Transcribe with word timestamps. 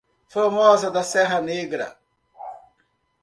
Formosa 0.29 0.89
da 0.89 1.03
Serra 1.03 1.39
Negra 1.39 1.95